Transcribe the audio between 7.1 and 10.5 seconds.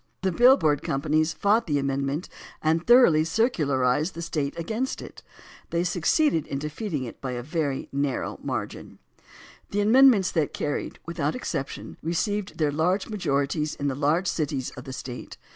by a very nar row margin. The amendments